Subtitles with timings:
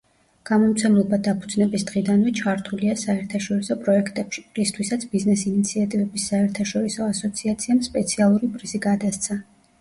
[0.49, 9.41] გამომცემლობა დაფუძნების დღიდანვე ჩართულია საერთაშორისო პროექტებში, რისთვისაც ბიზნეს ინიციატივების საერთაშორისო ასოციაციამ სპეციალური პრიზი გადასცა.